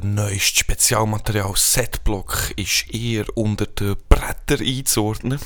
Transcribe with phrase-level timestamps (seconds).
[0.00, 5.38] der neueste Spezialmaterial Setblock ist eher unter den Bretter einzuordnen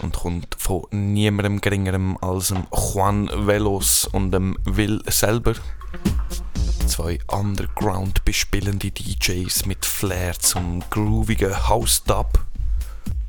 [0.00, 5.54] und kommt von niemandem geringerem als dem Juan Velos und dem Will selber.
[6.86, 12.44] Zwei underground bespielende DJs mit Flair zum groovigen House-Dub.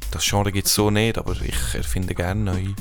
[0.10, 2.74] Das Genre gibt es so nicht, aber ich erfinde gerne neu.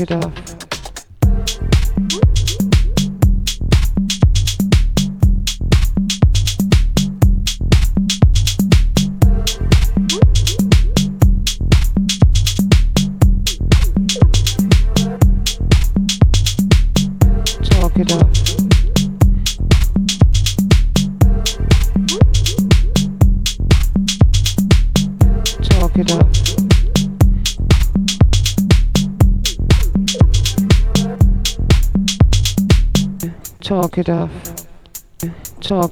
[0.00, 0.47] it off.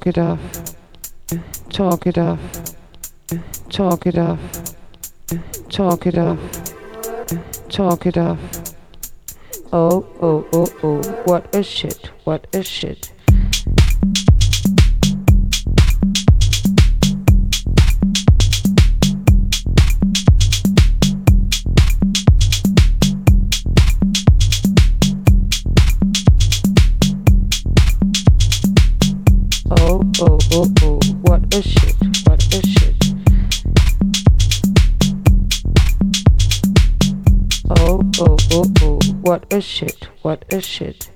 [0.07, 0.39] It off.
[1.69, 2.39] Talk it off.
[3.69, 4.39] Talk it off.
[5.69, 6.39] Talk it off.
[7.69, 8.39] Talk it off.
[9.73, 11.01] Oh, oh, oh, oh.
[11.25, 12.09] What a shit.
[12.23, 13.11] What a shit.
[40.61, 40.65] Shit.
[40.65, 41.09] Shit.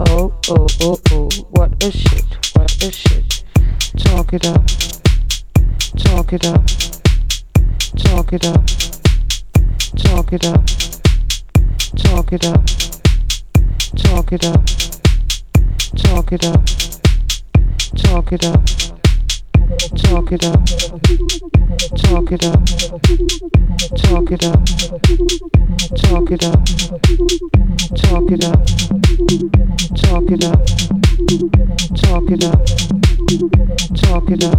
[0.00, 2.24] Oh, oh, oh, oh, what a shit,
[2.54, 3.44] what a shit.
[3.98, 4.66] Talk it up,
[5.96, 6.66] talk it up,
[7.96, 8.66] talk it up,
[9.96, 10.66] talk it up,
[11.96, 12.66] talk it up,
[13.96, 14.97] talk it up.
[16.18, 16.64] Talk it up.
[17.96, 18.64] Talk it up.
[19.96, 20.66] Talk it up.
[21.96, 22.64] Talk it up.
[23.94, 24.64] Talk it up.
[25.94, 26.66] Talk it up.
[27.94, 28.66] Talk it up.
[29.94, 30.66] Talk it up.
[31.94, 32.66] Talk it up.
[33.94, 34.58] Talk it up.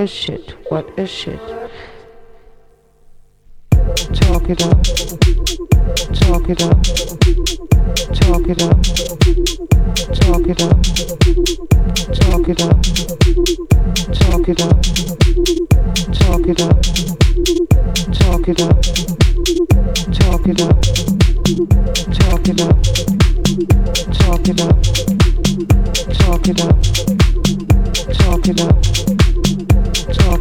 [0.00, 0.54] A shit.
[0.70, 1.38] What a shit.
[3.70, 4.82] Talk it up.
[6.20, 6.82] Talk it up.
[8.16, 8.82] Talk it up.
[10.16, 10.82] Talk it up.
[12.16, 12.82] Talk it up.
[14.14, 14.76] Talk it up.
[16.14, 16.80] Talk it up.
[18.14, 18.80] Talk it up.
[20.14, 20.80] Talk it up.
[22.16, 22.82] Talk it up.
[24.18, 24.82] Talk it up.
[26.18, 27.19] Talk it up.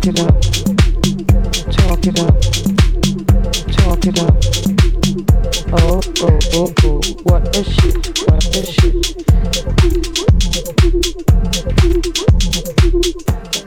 [0.10, 0.42] Talk it up.
[1.72, 2.42] Talk it up.
[3.78, 4.36] Talk it up.
[5.72, 7.02] Oh, oh, oh, oh.
[7.26, 8.10] What a shit.
[8.26, 8.96] What a shit.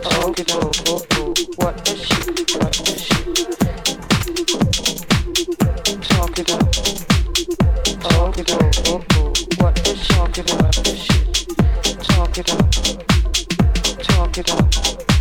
[0.03, 0.75] Talk it up.
[0.89, 1.35] Oh, oh.
[1.59, 2.27] What a shit.
[2.59, 3.37] What a shit.
[6.03, 6.63] Talk it up.
[8.03, 8.29] What
[9.79, 11.39] a shit.
[12.03, 12.67] Talk it up.
[14.03, 15.12] Talk it up.